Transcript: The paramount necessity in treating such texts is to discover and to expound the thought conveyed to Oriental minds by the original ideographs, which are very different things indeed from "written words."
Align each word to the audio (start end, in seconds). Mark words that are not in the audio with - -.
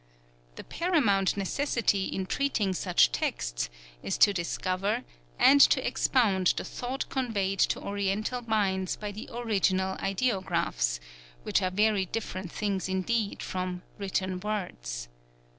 The 0.55 0.63
paramount 0.63 1.37
necessity 1.37 2.05
in 2.05 2.25
treating 2.25 2.73
such 2.73 3.11
texts 3.11 3.69
is 4.01 4.17
to 4.17 4.33
discover 4.33 5.03
and 5.37 5.61
to 5.61 5.87
expound 5.87 6.55
the 6.57 6.63
thought 6.63 7.07
conveyed 7.09 7.59
to 7.59 7.79
Oriental 7.79 8.41
minds 8.41 8.95
by 8.95 9.11
the 9.11 9.29
original 9.31 9.97
ideographs, 9.99 10.99
which 11.43 11.61
are 11.61 11.69
very 11.69 12.07
different 12.07 12.51
things 12.51 12.89
indeed 12.89 13.43
from 13.43 13.83
"written 13.99 14.39
words." 14.39 15.07